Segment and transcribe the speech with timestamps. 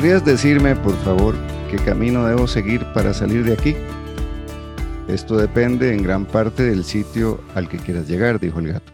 [0.00, 1.34] ¿Podrías decirme, por favor,
[1.70, 3.76] qué camino debo seguir para salir de aquí?
[5.08, 8.90] Esto depende en gran parte del sitio al que quieras llegar, dijo el gato.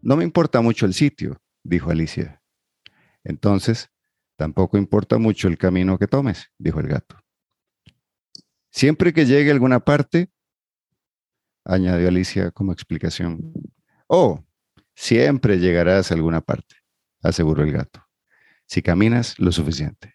[0.00, 2.40] No me importa mucho el sitio, dijo Alicia.
[3.24, 3.90] Entonces,
[4.36, 7.16] tampoco importa mucho el camino que tomes, dijo el gato.
[8.70, 10.30] Siempre que llegue a alguna parte,
[11.64, 13.52] añadió Alicia como explicación.
[14.06, 14.46] Oh,
[14.94, 16.76] siempre llegarás a alguna parte,
[17.22, 18.08] aseguró el gato
[18.70, 20.14] si caminas lo suficiente.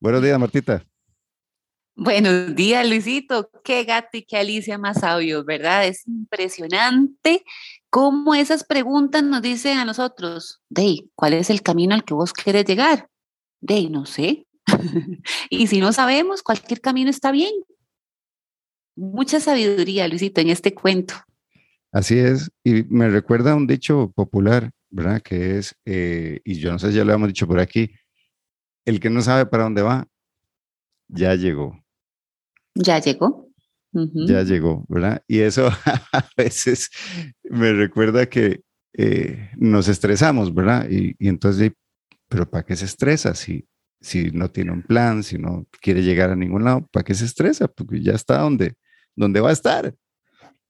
[0.00, 0.82] Buenos días, Martita.
[1.94, 3.50] Buenos días, Luisito.
[3.62, 5.86] Qué gato y qué Alicia más sabios, ¿verdad?
[5.86, 7.44] Es impresionante
[7.90, 12.32] cómo esas preguntas nos dicen a nosotros, Dey, ¿cuál es el camino al que vos
[12.32, 13.10] querés llegar?
[13.60, 14.46] Dey, no sé.
[15.50, 17.52] y si no sabemos, cualquier camino está bien.
[18.96, 21.14] Mucha sabiduría, Luisito, en este cuento.
[21.92, 25.20] Así es, y me recuerda un dicho popular ¿verdad?
[25.20, 27.90] Que es, eh, y yo no sé si ya lo hemos dicho por aquí,
[28.84, 30.06] el que no sabe para dónde va,
[31.08, 31.84] ya llegó.
[32.74, 33.50] Ya llegó.
[33.92, 35.22] Ya llegó, ¿verdad?
[35.28, 35.68] Y eso
[36.12, 36.90] a veces
[37.42, 40.88] me recuerda que eh, nos estresamos, ¿verdad?
[40.88, 41.72] Y, y, entonces,
[42.28, 43.68] pero ¿para qué se estresa si,
[44.00, 46.88] si no tiene un plan, si no quiere llegar a ningún lado?
[46.92, 47.68] ¿Para qué se estresa?
[47.68, 48.74] Porque ya está donde,
[49.14, 49.94] donde va a estar.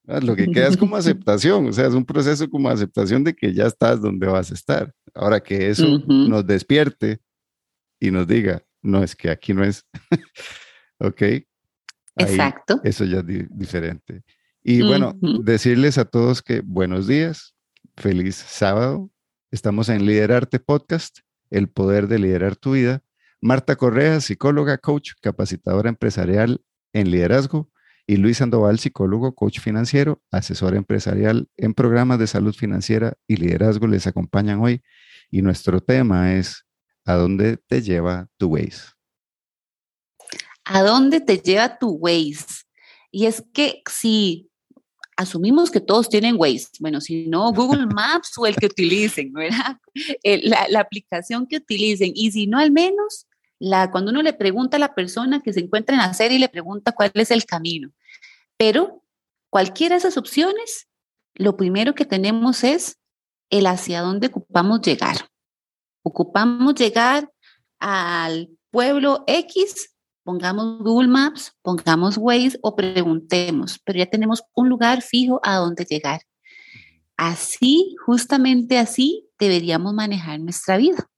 [0.07, 3.35] Ah, lo que queda es como aceptación, o sea, es un proceso como aceptación de
[3.35, 4.93] que ya estás donde vas a estar.
[5.15, 7.21] Ahora que eso nos despierte
[8.01, 9.87] y nos diga, no, es que aquí no es.
[10.99, 11.23] ok.
[12.17, 12.81] Exacto.
[12.85, 14.23] Eso ya es diferente.
[14.63, 17.55] Y bueno, decirles a todos que buenos días,
[17.97, 19.11] feliz sábado.
[19.51, 21.19] Estamos en Liderarte Podcast,
[21.51, 23.03] el poder de liderar tu vida.
[23.41, 27.71] Marta Correa, psicóloga, coach, capacitadora empresarial en liderazgo
[28.07, 33.87] y Luis Sandoval, psicólogo, coach financiero, asesor empresarial en programas de salud financiera y liderazgo,
[33.87, 34.83] les acompañan hoy.
[35.31, 36.67] Y nuestro tema es,
[37.05, 38.93] ¿a dónde te lleva tu Waze?
[40.65, 42.65] ¿A dónde te lleva tu Waze?
[43.11, 44.51] Y es que si
[45.17, 49.79] asumimos que todos tienen Waze, bueno, si no, Google Maps o el que utilicen, ¿verdad?
[50.23, 52.13] La, la aplicación que utilicen.
[52.15, 53.27] Y si no, al menos
[53.59, 56.49] la, cuando uno le pregunta a la persona que se encuentra en la serie, le
[56.49, 57.91] pregunta cuál es el camino.
[58.57, 59.03] Pero
[59.51, 60.89] cualquiera de esas opciones,
[61.35, 62.99] lo primero que tenemos es
[63.51, 65.29] el hacia dónde ocupamos llegar.
[66.03, 67.31] Ocupamos llegar
[67.79, 75.03] al pueblo X, pongamos Google Maps, pongamos Waze o preguntemos, pero ya tenemos un lugar
[75.03, 76.23] fijo a dónde llegar.
[77.17, 81.09] Así, justamente así, deberíamos manejar nuestra vida.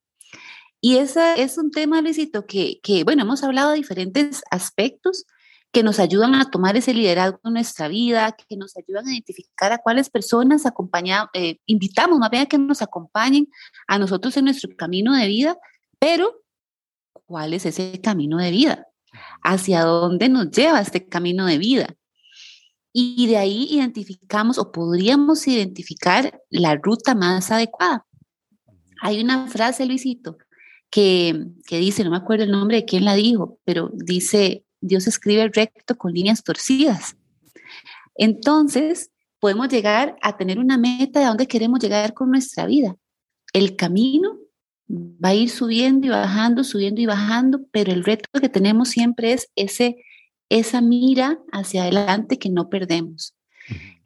[0.86, 5.26] Y ese es un tema, Luisito, que, bueno, hemos hablado de diferentes aspectos
[5.72, 9.72] que nos ayudan a tomar ese liderazgo en nuestra vida, que nos ayudan a identificar
[9.72, 13.48] a cuáles personas acompañamos, eh, invitamos más bien a que nos acompañen
[13.88, 15.58] a nosotros en nuestro camino de vida,
[15.98, 16.44] pero
[17.24, 18.86] ¿cuál es ese camino de vida?
[19.42, 21.96] ¿Hacia dónde nos lleva este camino de vida?
[22.92, 28.06] Y de ahí identificamos o podríamos identificar la ruta más adecuada.
[29.02, 30.38] Hay una frase, Luisito,
[30.90, 35.48] que, dice, no me acuerdo el nombre de quién la dijo, pero dice, Dios escribe
[35.48, 37.16] recto con líneas torcidas.
[38.14, 42.96] Entonces, podemos llegar a tener una meta de dónde queremos llegar con nuestra vida.
[43.52, 44.38] El camino
[44.88, 49.32] va a ir subiendo y bajando, subiendo y bajando, pero el reto que tenemos siempre
[49.32, 50.02] es ese,
[50.48, 53.35] esa mira hacia adelante que no perdemos.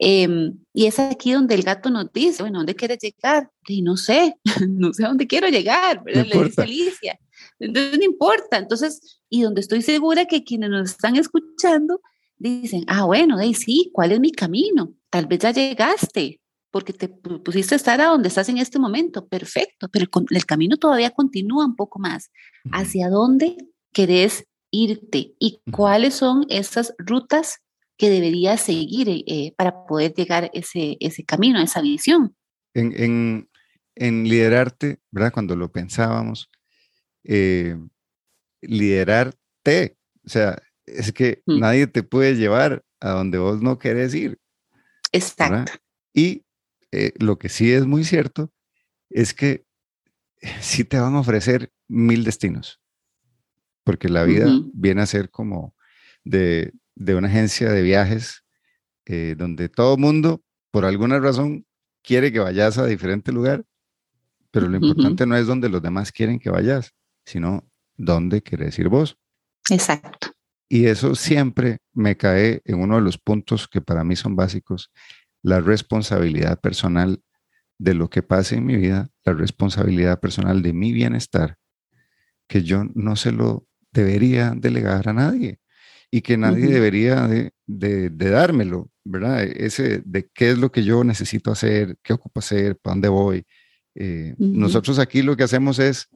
[0.03, 3.51] Em, y es aquí donde el gato nos dice, bueno, ¿dónde quieres llegar?
[3.67, 4.35] Y no sé,
[4.67, 6.25] no sé a dónde quiero llegar, ¿verdad?
[6.25, 7.19] Le dice Alicia.
[7.59, 8.57] Entonces no importa.
[8.57, 12.01] Entonces, y donde estoy segura que quienes nos están escuchando
[12.39, 14.91] dicen, ah, bueno, de sí, ¿cuál es mi camino?
[15.11, 16.41] Tal vez ya llegaste,
[16.71, 20.77] porque te pusiste a estar a donde estás en este momento, perfecto, pero el, camino
[20.77, 22.31] todavía continúa un poco más.
[22.71, 23.55] ¿Hacia dónde
[23.93, 25.35] querés irte?
[25.37, 27.59] ¿Y cuáles son esas rutas
[28.01, 32.35] que debería seguir eh, eh, para poder llegar ese, ese camino, esa visión.
[32.73, 33.47] En,
[33.93, 35.31] en, liderarte, ¿verdad?
[35.31, 36.49] Cuando lo pensábamos,
[37.23, 37.77] eh,
[38.59, 41.59] liderarte, o sea, es que mm.
[41.59, 44.39] nadie te puede llevar a donde vos no querés ir.
[45.11, 45.73] Exacto.
[46.11, 46.43] Y
[47.19, 48.51] lo que sí es muy cierto
[49.11, 49.67] es que
[50.59, 52.81] sí te van a ofrecer mil destinos,
[53.83, 55.75] porque la vida viene a ser como
[56.23, 58.43] de, de una agencia de viajes
[59.05, 60.41] eh, donde todo mundo,
[60.71, 61.65] por alguna razón,
[62.03, 63.65] quiere que vayas a diferente lugar,
[64.51, 66.93] pero lo importante no es donde los demás quieren que vayas,
[67.25, 69.17] sino dónde quieres ir vos.
[69.69, 70.33] Exacto.
[70.67, 74.91] Y eso siempre me cae en uno de los puntos que para mí son básicos,
[75.41, 77.21] la responsabilidad personal
[77.77, 81.57] de lo que pase en mi vida, la responsabilidad personal de mi bienestar
[82.51, 85.60] que yo no se lo debería delegar a nadie
[86.11, 89.43] y que nadie debería de, de, dármelo, ¿verdad?
[89.43, 93.45] Ese de qué es lo que yo necesito hacer, qué ocupo hacer, para dónde voy.
[93.95, 96.09] Eh, nosotros aquí lo que hacemos es,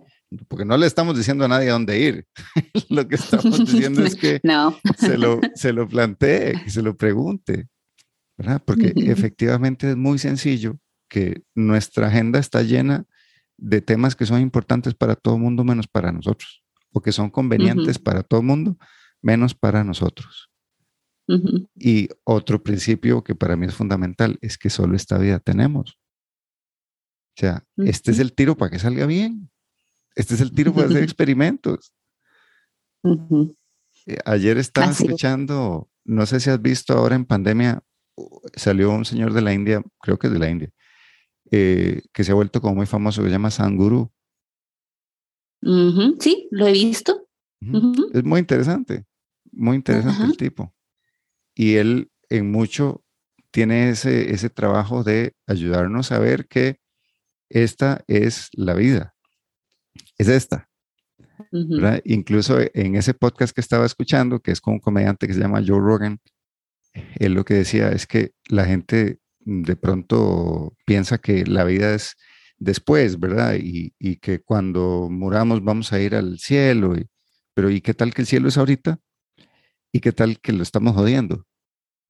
[0.50, 2.28] porque no le estamos diciendo a nadie a dónde ir,
[2.90, 4.42] lo que estamos diciendo es que
[4.98, 7.70] se, lo, se lo plantee, que se lo pregunte,
[8.38, 8.62] ¿verdad?
[8.66, 10.78] Porque efectivamente es muy sencillo
[11.08, 13.06] que nuestra agenda está llena
[13.58, 17.30] de temas que son importantes para todo el mundo menos para nosotros, o que son
[17.30, 18.78] convenientes para todo el mundo
[19.26, 20.52] menos para nosotros.
[21.76, 25.98] Y otro principio que para mí es fundamental es que solo esta vida tenemos.
[27.36, 29.50] O sea, este es el tiro para que salga bien.
[30.16, 31.92] Este es el tiro para hacer experimentos.
[34.06, 37.82] Eh, ayer estaba escuchando, no sé si has visto ahora en pandemia,
[38.56, 40.70] salió un señor de la India, creo que es de la India,
[41.50, 44.12] eh, que se ha vuelto como muy famoso, que se llama Sanguru.
[46.20, 47.28] Sí, lo he visto.
[48.14, 49.06] Es muy interesante,
[49.56, 50.74] muy interesante el tipo.
[51.54, 53.04] Y él en mucho
[53.52, 56.80] tiene ese, ese trabajo de ayudarnos a ver que
[57.50, 59.16] esta es la vida,
[60.18, 60.70] es esta.
[62.04, 65.64] Incluso en ese podcast que estaba escuchando, que es con un comediante que se llama
[65.66, 66.20] Joe Rogan,
[67.16, 72.16] él lo que decía es que la gente de pronto piensa que la vida es
[72.58, 73.56] después, ¿verdad?
[73.60, 76.96] Y, que cuando muramos vamos a ir al cielo,
[77.54, 79.00] pero ¿y qué tal que el cielo es ahorita?
[79.96, 81.46] ¿Y qué tal que lo estamos jodiendo?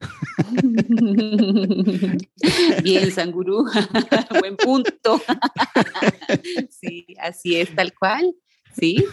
[2.83, 3.63] Bien, Sangurú,
[4.39, 5.21] buen punto.
[6.71, 8.35] sí, así es, tal cual.
[8.75, 9.05] Sí,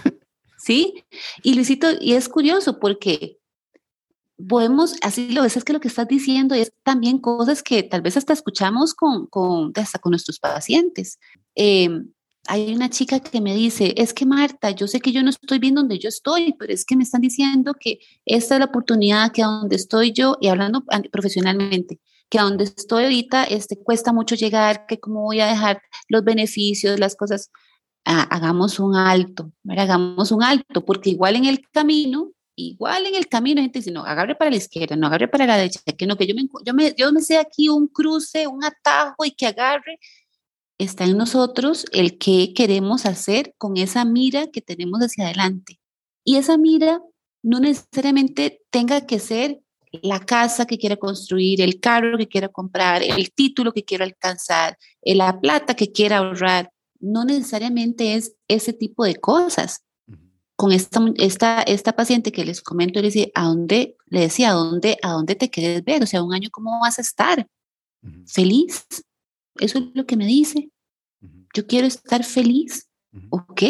[0.57, 1.05] sí.
[1.43, 3.37] Y Luisito, y es curioso porque
[4.49, 8.01] podemos, así lo ves, es que lo que estás diciendo es también cosas que tal
[8.01, 11.19] vez hasta escuchamos con, con, hasta con nuestros pacientes.
[11.55, 12.11] Em,
[12.49, 15.59] hay una chica que me dice, es que Marta, yo sé que yo no estoy
[15.59, 19.33] bien donde yo estoy, pero es que me están diciendo que esta es la oportunidad,
[19.33, 24.13] que a donde estoy yo, y hablando profesionalmente, que a donde estoy ahorita este, cuesta
[24.13, 27.51] mucho llegar, que cómo voy a dejar los beneficios, las cosas,
[28.05, 33.29] ah, hagamos un alto, hagamos un alto, porque igual en el camino igual en el
[33.29, 36.17] camino gente dice, no, agarre para la izquierda, no agarre para la derecha, que no,
[36.17, 39.47] que yo me, yo me, yo me sé aquí un cruce, un atajo y que
[39.47, 39.99] agarre.
[40.83, 45.79] Está en nosotros el que queremos hacer con esa mira que tenemos hacia adelante.
[46.25, 47.01] Y esa mira
[47.41, 49.61] no necesariamente tenga que ser
[49.93, 54.77] la casa que quiera construir, el carro que quiera comprar, el título que quiera alcanzar,
[55.03, 56.73] la plata que quiera ahorrar.
[56.99, 59.85] No necesariamente es ese tipo de cosas
[60.57, 63.97] con esta, esta, esta paciente que les comento, le decía, ¿a dónde?
[64.07, 66.03] Le decía, ¿a dónde, ¿a dónde te quieres ver?
[66.03, 67.47] O sea, un año, ¿cómo vas a estar?
[68.27, 68.85] ¿Feliz?
[69.61, 70.72] Eso es lo que me dice.
[71.55, 72.89] Yo quiero estar feliz.
[73.31, 73.63] ¿Ok?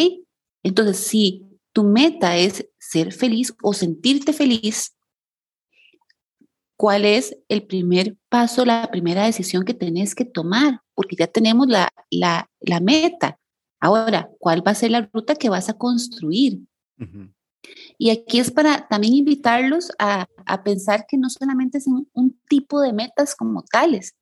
[0.62, 4.94] Entonces, si tu meta es ser feliz o sentirte feliz,
[6.76, 10.80] ¿cuál es el primer paso, la primera decisión que tenés que tomar?
[10.94, 13.38] Porque ya tenemos la, la, la meta.
[13.80, 16.60] Ahora, ¿cuál va a ser la ruta que vas a construir?
[17.98, 22.80] Y aquí es para también invitarlos a, a, pensar que no solamente es un, tipo
[22.80, 24.14] de metas como tales,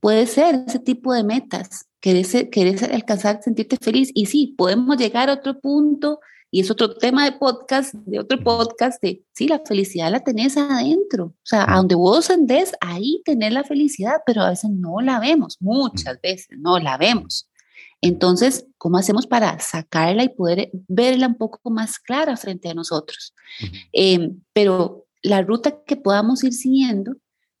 [0.00, 4.10] puede ser ese tipo de metas, querés, querés alcanzar, sentirte feliz.
[4.14, 8.42] Y sí, podemos llegar a otro punto, y es otro tema de podcast, de otro
[8.42, 11.26] podcast, de sí, la felicidad la tenés adentro.
[11.26, 15.20] O sea, a donde vos andés, ahí tenés la felicidad, pero a veces no la
[15.20, 17.50] vemos, muchas veces no la vemos.
[18.00, 23.34] Entonces, ¿cómo hacemos para sacarla y poder verla un poco más clara frente a nosotros?
[23.92, 27.16] Em, pero la ruta que podamos ir siguiendo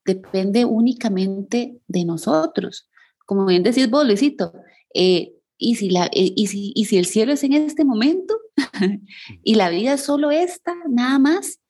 [0.06, 2.87] depende únicamente de nosotros.
[3.28, 4.52] Como bien decís vos, Luisito,
[4.94, 8.38] eh, y, si la, eh, y, si, y si el cielo es en este momento
[9.44, 11.60] y la vida es solo esta, nada más,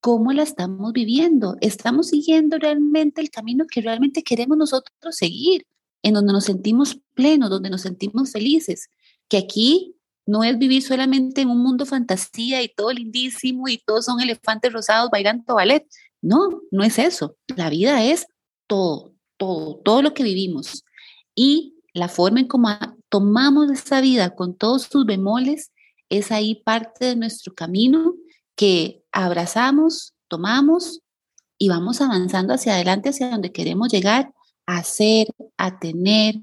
[0.00, 1.56] ¿cómo la estamos viviendo?
[1.60, 5.64] ¿Estamos siguiendo realmente el camino que realmente queremos nosotros seguir?
[6.06, 8.88] en donde nos sentimos plenos, donde nos sentimos felices,
[9.28, 14.04] que aquí no es vivir solamente en un mundo fantasía y todo lindísimo y todos
[14.04, 15.84] son elefantes rosados bailando ballet.
[16.22, 17.36] No, no es eso.
[17.56, 18.26] La vida es
[18.68, 20.84] todo, todo, todo lo que vivimos.
[21.36, 22.68] Y la forma en cómo
[23.08, 25.70] tomamos esa vida con todos sus bemoles
[26.08, 28.14] es ahí parte de nuestro camino
[28.56, 31.00] que abrazamos, tomamos
[31.58, 34.32] y vamos avanzando hacia adelante, hacia donde queremos llegar
[34.66, 36.36] a ser, a tener,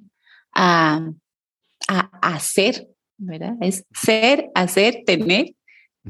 [0.54, 1.12] a,
[2.22, 3.56] hacer, ¿verdad?
[3.62, 5.54] Es ser, hacer, tener,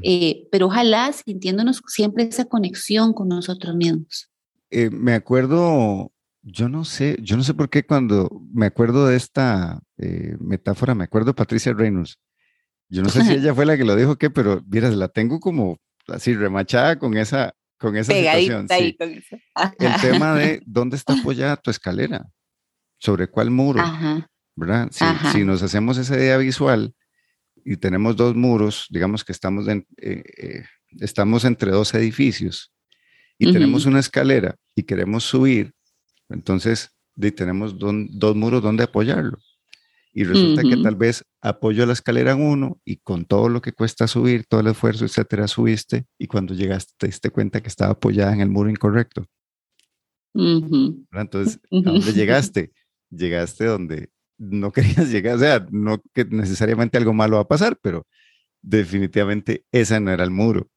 [0.02, 4.30] eh, pero ojalá sintiéndonos siempre esa conexión con nosotros mismos.
[4.70, 6.12] Eh, me acuerdo,
[6.44, 10.94] yo no sé, yo no sé por qué cuando me acuerdo de esta eh, metáfora,
[10.94, 12.18] me acuerdo de Patricia Reynolds.
[12.90, 15.40] Yo no sé si ella fue la que lo dijo, qué, pero miras, la tengo
[15.40, 18.66] como así remachada con esa, con esa situación.
[18.70, 19.36] Ahí con eso.
[19.78, 22.26] El tema de dónde está apoyada tu escalera,
[22.98, 23.82] sobre cuál muro,
[24.54, 24.88] ¿verdad?
[24.92, 26.94] Si, si, nos hacemos esa idea visual
[27.64, 30.64] y tenemos dos muros, digamos que estamos, en, eh, eh,
[31.00, 32.70] estamos entre dos edificios
[33.38, 35.74] y tenemos una escalera y queremos subir,
[36.28, 36.94] entonces
[37.36, 39.38] tenemos dos muros donde apoyarlo.
[40.16, 43.72] Y resulta que tal vez apoyo la escalera en uno y con todo lo que
[43.72, 47.92] cuesta subir, todo el esfuerzo, etcétera, subiste y cuando llegaste te diste cuenta que estaba
[47.92, 49.26] apoyada en el muro incorrecto.
[50.34, 52.72] Entonces, ¿a dónde llegaste?
[53.10, 57.76] Llegaste donde no querías llegar, o sea, no que necesariamente algo malo va a pasar,
[57.82, 58.06] pero
[58.62, 60.68] definitivamente ese no era el muro.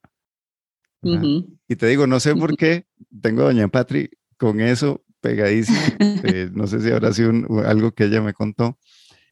[1.00, 2.86] Y te digo, no sé por qué
[3.22, 5.78] tengo a Doña Patri con eso pegadísimo.
[6.24, 7.32] Eh, no sé si habrá sido
[7.64, 8.78] algo que ella me contó,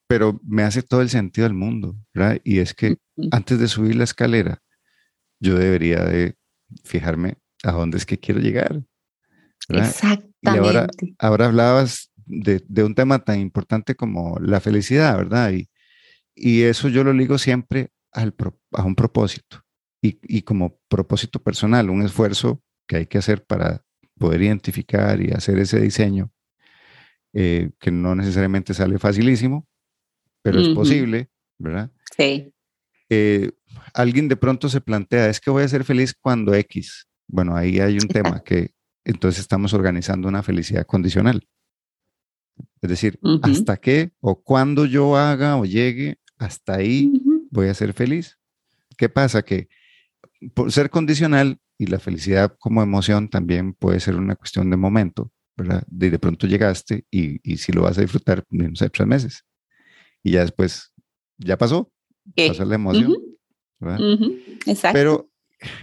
[0.06, 2.40] pero me hace todo el sentido del mundo, ¿verdad?
[2.44, 2.98] Y es que
[3.32, 4.62] antes de subir la escalera,
[5.40, 6.36] yo debería de
[6.84, 8.82] fijarme a dónde es que quiero llegar.
[9.68, 10.30] Exactamente.
[10.42, 10.86] Y ahora,
[11.18, 15.52] ahora hablabas de, de, un tema tan importante como la felicidad, ¿verdad?
[15.52, 15.68] Y,
[16.34, 18.34] y eso yo lo ligo siempre al,
[18.72, 19.64] a un propósito
[20.02, 23.85] y, y como propósito personal, un esfuerzo que hay que hacer para
[24.18, 26.30] poder identificar y hacer ese diseño,
[27.32, 29.66] eh, que no necesariamente sale facilísimo,
[30.42, 31.90] pero es posible, ¿verdad?
[32.16, 32.52] Sí.
[33.10, 33.50] Eh,
[33.94, 37.06] alguien de pronto se plantea, es que voy a ser feliz cuando X.
[37.26, 38.72] Bueno, ahí hay un tema que
[39.04, 41.46] entonces estamos organizando una felicidad condicional.
[42.80, 47.12] Es decir, hasta qué o cuando yo haga o llegue, hasta ahí
[47.50, 48.38] voy a ser feliz.
[48.96, 49.42] ¿Qué pasa?
[49.42, 49.68] Que
[50.54, 55.32] por ser condicional y la felicidad como emoción también puede ser una cuestión de momento,
[55.56, 55.84] ¿verdad?
[55.88, 59.44] De, de pronto llegaste y, y si lo vas a disfrutar, no sé, tres meses
[60.26, 60.92] y ya después,
[61.38, 61.92] ya pasó,
[62.34, 63.14] pasó la emoción.
[64.66, 64.92] Exacto.
[64.92, 65.30] Pero,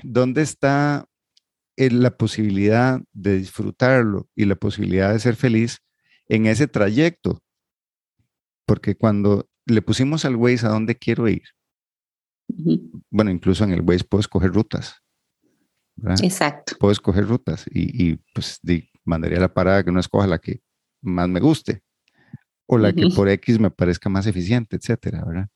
[0.03, 1.07] ¿dónde está
[1.77, 5.79] la posibilidad de disfrutarlo y la posibilidad de ser feliz
[6.27, 7.41] en ese trayecto?
[8.65, 11.43] Porque cuando le pusimos al Waze a dónde quiero ir,
[13.09, 15.02] bueno, incluso en el Waze puedo escoger rutas.
[16.21, 16.75] Exacto.
[16.79, 18.59] Puedo escoger rutas y, y pues
[19.03, 20.61] mandaría la parada que no escoja la que
[21.01, 21.83] más me guste
[22.65, 25.49] o la que por X me parezca más eficiente, etcétera, ¿verdad?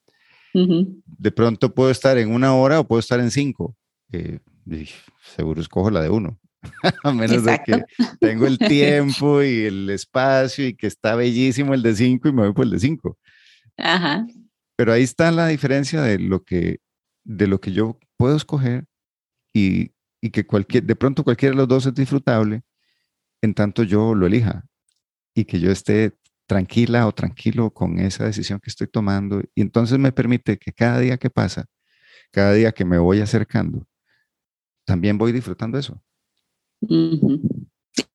[0.53, 3.75] De pronto puedo estar en una hora o puedo estar en cinco.
[4.12, 4.39] Eh,
[5.36, 6.39] seguro escojo la de uno.
[7.03, 7.84] a menos de que
[8.20, 12.44] tengo el tiempo y el espacio y que está bellísimo el de cinco y me
[12.44, 13.17] voy por el de cinco.
[13.77, 14.25] Ajá.
[14.75, 16.79] Pero ahí está la diferencia de lo que,
[17.24, 18.86] de lo que yo puedo escoger
[19.53, 19.91] y,
[20.22, 22.64] y que cualquier, de pronto cualquiera de los dos es disfrutable
[23.42, 24.66] en tanto yo lo elija
[25.34, 29.42] y que yo esté tranquila o tranquilo con esa decisión que estoy tomando.
[29.54, 31.66] Y entonces me permite que cada día que pasa,
[32.32, 33.86] cada día que me voy acercando,
[34.86, 36.02] también voy disfrutando eso.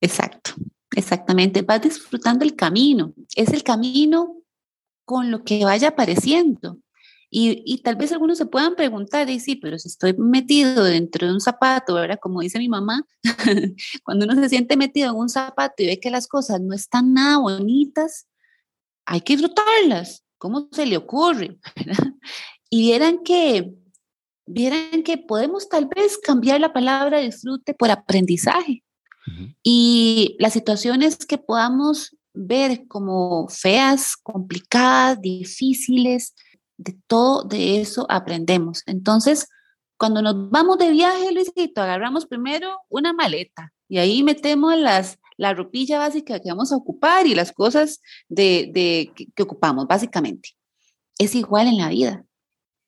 [0.00, 0.52] Exacto,
[0.96, 1.62] exactamente.
[1.62, 3.14] Vas disfrutando el camino.
[3.36, 4.42] Es el camino
[5.04, 6.78] con lo que vaya apareciendo.
[7.34, 11.26] Y, y, tal vez algunos se puedan preguntar, y sí, pero si estoy metido dentro
[11.26, 12.18] de un zapato, ¿verdad?
[12.20, 13.06] Como dice mi mamá,
[14.04, 17.14] cuando uno se siente metido en un zapato y ve que las cosas no están
[17.14, 18.26] nada bonitas,
[19.06, 20.24] hay que disfrutarlas.
[20.36, 21.58] ¿Cómo se le ocurre?
[22.74, 23.74] Y vieran que,
[24.46, 28.82] vieran que podemos tal vez cambiar la palabra disfrute por aprendizaje.
[29.62, 36.34] Y las situaciones que podamos ver como feas, complicadas, difíciles,
[36.76, 38.82] de todo de eso aprendemos.
[38.86, 39.48] Entonces,
[39.96, 45.54] cuando nos vamos de viaje, Luisito, agarramos primero una maleta y ahí metemos las, la
[45.54, 50.50] ropilla básica que vamos a ocupar y las cosas de, de que, ocupamos, básicamente.
[51.18, 52.24] Es igual en la vida.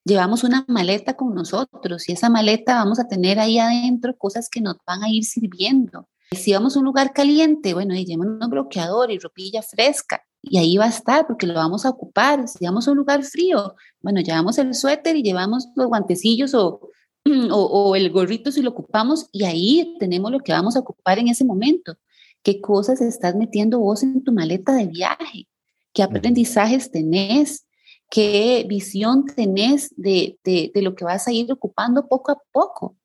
[0.05, 4.61] Llevamos una maleta con nosotros y esa maleta vamos a tener ahí adentro cosas que
[4.61, 6.09] nos van a ir sirviendo.
[6.33, 10.77] Si vamos a un lugar caliente, bueno, llevamos un bloqueador y ropilla fresca y ahí
[10.77, 12.47] va a estar porque lo vamos a ocupar.
[12.49, 16.91] Si vamos a un lugar frío, bueno, llevamos el suéter y llevamos los guantecillos o,
[17.25, 21.29] o, el gorrito si lo ocupamos y ahí tenemos lo que vamos a ocupar en
[21.29, 21.97] ese momento.
[22.43, 25.49] ¿Qué cosas estás metiendo vos en tu maleta de viaje?
[25.93, 27.67] ¿Qué aprendizajes tenés?
[28.11, 32.97] ¿Qué visión tenés de, de, de lo que vas a ir ocupando poco a poco?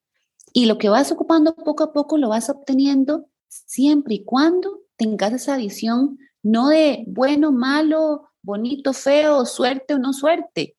[0.51, 5.33] Y lo que vas ocupando poco a poco lo vas obteniendo siempre y cuando tengas
[5.33, 10.75] esa visión no de bueno, malo, bonito, feo, suerte o no suerte,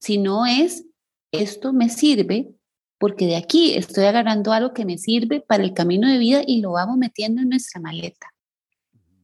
[0.00, 0.84] sino es,
[1.32, 2.54] esto me sirve
[2.98, 6.60] porque de aquí estoy agarrando algo que me sirve para el camino de vida y
[6.60, 8.28] lo vamos metiendo en nuestra maleta.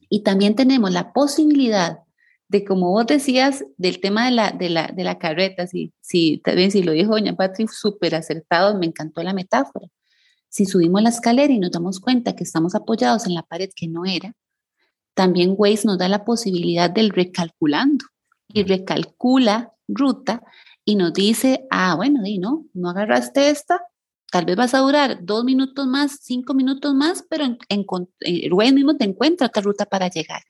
[0.09, 1.99] Y también tenemos la posibilidad
[2.49, 6.39] de como vos decías, del tema de la, de la, de la carreta, si, si,
[6.39, 9.87] también si lo dijo doña Patrick, súper acertado, me encantó la metáfora.
[10.49, 13.87] Si subimos la escalera y nos damos cuenta que estamos apoyados en la pared que
[13.87, 14.35] no era,
[15.19, 18.05] también Waze nos da la posibilidad del recalculando
[18.47, 20.45] y recalcula ruta
[20.85, 23.83] y nos dice, ah, bueno, y no, no agarraste esta,
[24.31, 27.85] tal vez vas a durar dos minutos más, cinco minutos más, pero en, en,
[28.21, 30.43] en Waze mismo te encuentra otra ruta para llegar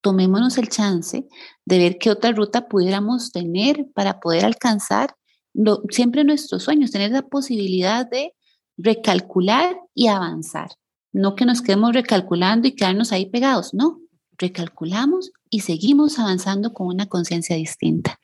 [0.00, 1.26] tomémonos el chance
[1.64, 5.16] de ver qué otra ruta pudiéramos tener para poder alcanzar
[5.90, 8.34] siempre nuestros sueños, tener la posibilidad de
[8.76, 10.70] recalcular y avanzar.
[11.12, 14.00] No que nos quedemos recalculando y quedarnos ahí pegados, no,
[14.38, 18.18] recalculamos y seguimos avanzando con una conciencia distinta.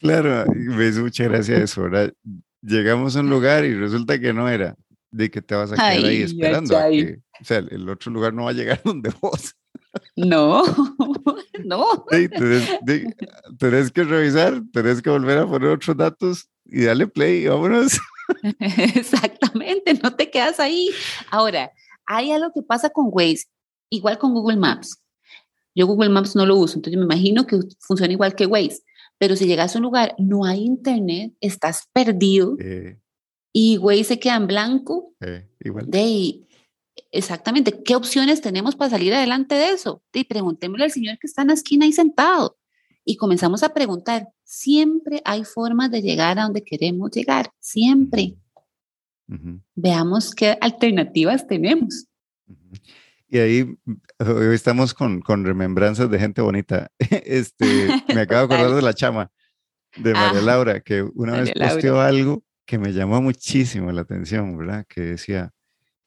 [0.00, 0.44] Claro,
[0.76, 1.86] ves, muchas gracias eso.
[2.62, 4.76] Llegamos a un lugar y resulta que no era
[5.10, 6.76] de que te vas a quedar ahí esperando.
[6.76, 9.54] o sea, el otro lugar no va a llegar donde vos.
[10.16, 10.62] No,
[11.64, 12.04] no.
[13.58, 17.98] tenés, que revisar, tenés que volver a poner otros datos y darle play, vámonos.
[18.60, 20.90] Exactamente, no te quedas ahí.
[21.30, 21.72] Ahora,
[22.10, 23.46] hay algo que pasa con Waze,
[23.88, 25.00] igual con Google Maps.
[25.76, 28.82] Yo Google Maps no lo uso, entonces me imagino que funciona igual que Waze.
[29.16, 32.56] Pero si llegas a un lugar, no hay internet, estás perdido
[33.52, 35.14] y Waze se queda en blanco.
[35.62, 35.88] igual.
[35.88, 36.48] De,
[37.12, 40.02] exactamente, ¿qué opciones tenemos para salir adelante de eso?
[40.12, 42.58] Y preguntémosle al señor que está en la esquina ahí sentado.
[43.04, 48.34] Y comenzamos a preguntar, siempre hay formas de llegar a donde queremos llegar, siempre.
[49.74, 52.06] Veamos qué alternativas tenemos.
[53.28, 53.78] Y ahí
[54.18, 56.90] hoy estamos con, con, remembranzas de gente bonita.
[57.24, 59.30] Este, me acabo de acordar de la chama
[59.96, 64.56] de María ah, Laura, que una vez posteó algo que me llamó muchísimo la atención,
[64.56, 64.84] ¿verdad?
[64.88, 65.52] Que decía,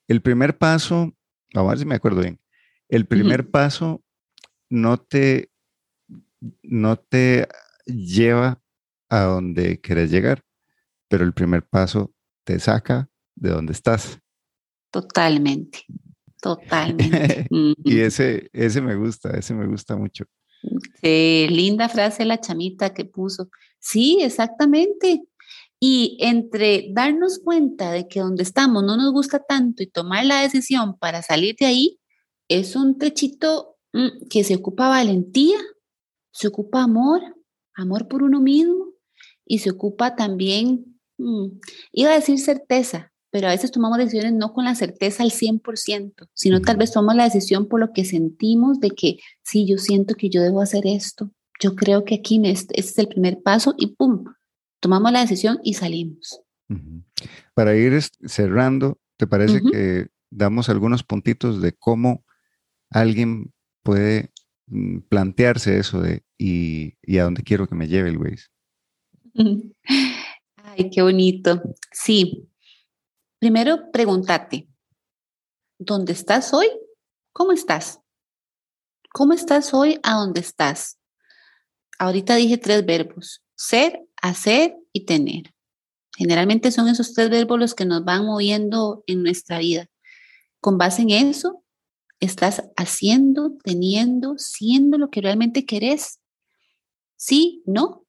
[0.07, 1.13] el primer paso,
[1.53, 2.39] vamos a ver si me acuerdo bien,
[2.89, 4.03] el primer paso
[4.69, 5.51] no te,
[6.61, 7.47] no te
[7.85, 8.61] lleva
[9.09, 10.43] a donde quieres llegar,
[11.07, 14.19] pero el primer paso te saca de donde estás.
[14.91, 15.85] Totalmente,
[16.41, 17.47] totalmente.
[17.83, 20.25] y ese, ese me gusta, ese me gusta mucho.
[21.01, 23.49] Sí, linda frase la chamita que puso.
[23.79, 25.23] Sí, exactamente.
[25.79, 30.41] Y entre darnos cuenta de que donde estamos no nos gusta tanto y tomar la
[30.41, 31.99] decisión para salir de ahí,
[32.47, 35.57] es un trechito mm, que se ocupa valentía,
[36.31, 37.21] se ocupa amor,
[37.75, 38.93] amor por uno mismo
[39.45, 41.47] y se ocupa también, mm,
[41.91, 46.29] iba a decir certeza, pero a veces tomamos decisiones no con la certeza al 100%,
[46.35, 50.13] sino tal vez tomamos la decisión por lo que sentimos de que sí, yo siento
[50.13, 53.73] que yo debo hacer esto, yo creo que aquí me, este es el primer paso
[53.75, 54.25] y ¡pum!
[54.79, 56.41] tomamos la decisión y salimos.
[57.55, 62.23] Para ir cerrando, ¿te parece que damos algunos puntitos de cómo
[62.91, 64.29] alguien puede
[64.67, 68.49] mm, plantearse eso de y, a dónde quiero que me lleve el Waze?
[70.57, 71.63] Ay, qué bonito.
[71.91, 72.47] Sí.
[73.43, 74.69] Primero, pregúntate,
[75.77, 76.67] ¿dónde estás hoy?
[77.33, 77.99] ¿Cómo estás?
[79.11, 80.97] ¿Cómo estás hoy a dónde estás?
[81.99, 85.53] Ahorita dije tres verbos, ser, hacer y tener.
[86.15, 89.89] Generalmente son esos tres verbos los que nos van moviendo en nuestra vida.
[90.61, 91.65] Con base en eso,
[92.21, 96.21] estás haciendo, teniendo, siendo lo que realmente querés.
[97.17, 98.05] Sí, no.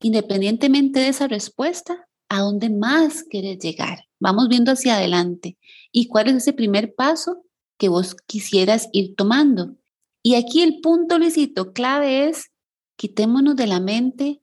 [0.00, 4.04] Independientemente de esa respuesta, ¿a dónde más quieres llegar?
[4.20, 5.58] Vamos viendo hacia adelante.
[5.90, 7.44] ¿Y cuál es ese primer paso
[7.78, 9.76] que vos quisieras ir tomando?
[10.22, 12.50] Y aquí el punto, Luisito, clave es
[12.96, 14.42] quitémonos de la mente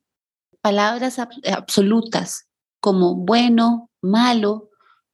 [0.61, 2.47] palabras absolutas
[2.79, 4.69] como bueno, malo,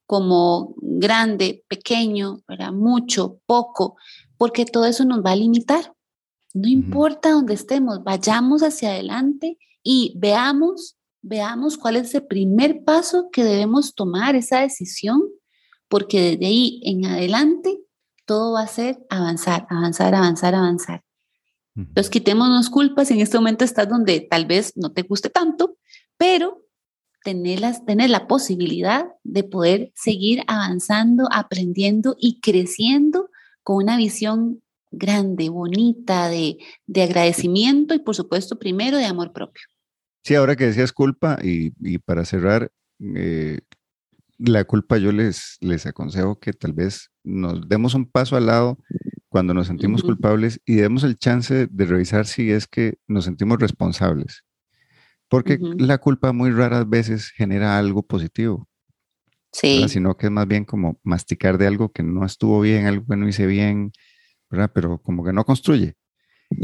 [0.06, 2.38] como grande, pequeño,
[2.72, 3.96] mucho, poco,
[4.36, 5.94] porque todo eso nos va a limitar.
[6.52, 13.30] No importa dónde estemos, vayamos hacia adelante y veamos, veamos cuál es el primer paso
[13.32, 15.22] que debemos tomar, esa decisión,
[15.88, 17.80] porque desde ahí en adelante
[18.26, 21.02] todo va a ser avanzar, avanzar, avanzar, avanzar.
[21.76, 23.10] Entonces, quitémonos culpas.
[23.10, 25.76] En este momento estás donde tal vez no te guste tanto,
[26.16, 26.62] pero
[27.24, 33.30] tener, tener la posibilidad de poder seguir avanzando, aprendiendo y creciendo
[33.62, 36.58] con una visión grande, bonita, de,
[36.94, 39.64] agradecimiento y por supuesto primero de amor propio.
[40.24, 42.72] Sí, ahora que decías culpa y, para cerrar,
[43.14, 43.60] eh,
[44.38, 48.78] la culpa yo les, les aconsejo que tal vez nos demos un paso al lado
[49.28, 53.58] cuando nos sentimos culpables y demos el chance de revisar si es que nos sentimos
[53.58, 54.44] responsables.
[55.28, 58.68] Porque la culpa muy raras veces genera algo positivo.
[59.52, 59.88] Sí.
[59.88, 63.16] Sino que es más bien como masticar de algo que no estuvo bien, algo que
[63.16, 63.92] no hice bien,
[64.50, 64.70] ¿verdad?
[64.74, 65.96] Pero como que no construye.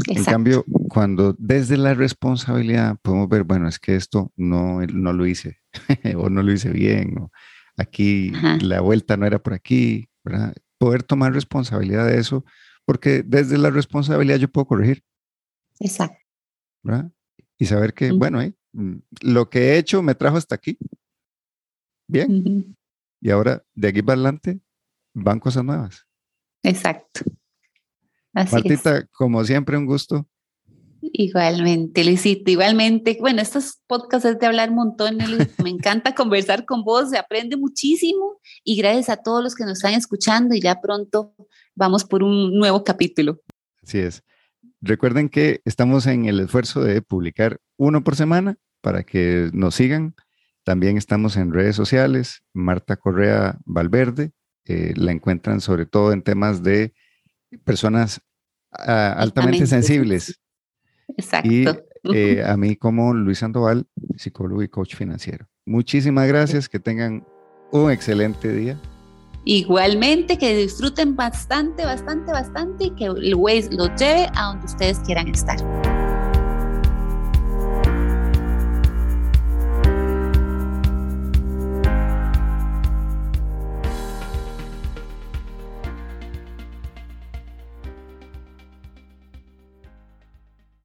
[0.07, 5.25] En cambio, cuando desde la responsabilidad podemos ver, bueno, es que esto no, no lo
[5.25, 5.59] hice
[6.17, 7.31] o no lo hice bien, o
[7.77, 10.53] aquí la vuelta no era por aquí, ¿verdad?
[10.77, 12.45] Poder tomar responsabilidad de eso,
[12.85, 15.03] porque desde la responsabilidad yo puedo corregir.
[15.79, 16.21] Exacto.
[16.83, 17.11] ¿verdad?
[17.57, 20.77] Y saber que, bueno, eh, mm, lo que he hecho me trajo hasta aquí.
[22.07, 22.75] Bien.
[23.21, 24.59] Y ahora, de aquí para adelante,
[25.13, 26.07] van cosas nuevas.
[26.63, 27.21] Exacto.
[28.33, 30.27] Así Martita, como siempre, un gusto.
[31.01, 33.17] Igualmente, Luisito, igualmente.
[33.19, 35.17] Bueno, estos podcasts es de hablar un montón,
[35.63, 39.79] me encanta conversar con vos, se aprende muchísimo y gracias a todos los que nos
[39.79, 41.33] están escuchando y ya pronto
[41.75, 43.41] vamos por un nuevo capítulo.
[43.81, 44.23] Así es.
[44.79, 50.15] Recuerden que estamos en el esfuerzo de publicar uno por semana para que nos sigan.
[50.63, 54.31] También estamos en redes sociales, Marta Correa Valverde,
[54.65, 56.93] eh, la encuentran sobre todo en temas de
[57.63, 58.21] personas
[58.71, 60.39] ah, altamente sensibles.
[61.17, 61.49] Exacto.
[61.49, 61.65] Y
[62.15, 63.85] eh, a mí como Luis Sandoval,
[64.17, 65.47] psicólogo y coach financiero.
[65.65, 67.25] Muchísimas gracias, que tengan
[67.71, 68.79] un excelente día.
[69.45, 74.99] Igualmente, que disfruten bastante, bastante, bastante y que el Waze los lleve a donde ustedes
[74.99, 75.57] quieran estar.